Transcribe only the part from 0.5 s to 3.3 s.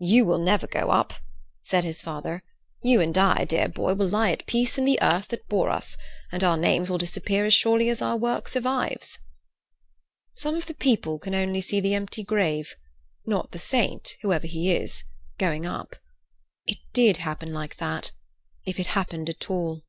go up," said his father. "You and